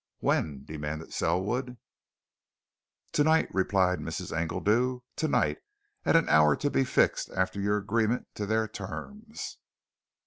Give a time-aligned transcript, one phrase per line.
[0.17, 1.77] "When?" demanded Selwood.
[3.11, 4.35] "Tonight!" replied Mrs.
[4.35, 5.01] Engledew.
[5.15, 5.59] "Tonight
[6.05, 9.59] at an hour to be fixed after your agreement to their terms."